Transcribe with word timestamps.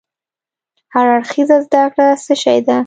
هر 0.93 1.05
اړخيزه 1.17 1.57
زده 1.65 1.83
کړه 1.93 2.07
څه 2.25 2.33
شی 2.43 2.59
ده؟ 2.67 2.77